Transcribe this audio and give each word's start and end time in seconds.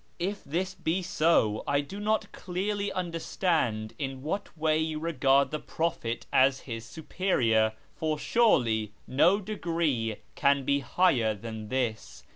If 0.17 0.45
tliis 0.45 0.83
be 0.83 1.03
so, 1.03 1.63
I 1.67 1.81
do 1.81 1.99
not 1.99 2.31
clearly 2.31 2.91
understand 2.91 3.93
in 3.99 4.23
what 4.23 4.57
way 4.57 4.79
you 4.79 4.97
regard 4.97 5.51
the 5.51 5.59
prophet 5.59 6.25
as 6.33 6.61
his 6.61 6.85
superior, 6.85 7.73
for 7.95 8.17
surely 8.17 8.93
no 9.05 9.39
degree 9.39 10.15
can 10.33 10.65
be 10.65 10.79
higher 10.79 11.35
than 11.35 11.67
this. 11.69 12.23